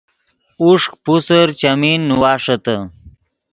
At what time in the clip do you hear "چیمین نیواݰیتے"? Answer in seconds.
1.59-2.75